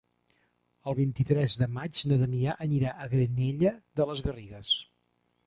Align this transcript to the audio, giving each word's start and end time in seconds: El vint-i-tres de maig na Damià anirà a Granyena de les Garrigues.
El 0.91 0.95
vint-i-tres 0.99 1.57
de 1.63 1.67
maig 1.73 2.01
na 2.13 2.17
Damià 2.23 2.57
anirà 2.67 2.95
a 3.05 3.07
Granyena 3.13 3.75
de 4.01 4.09
les 4.13 4.27
Garrigues. 4.31 4.75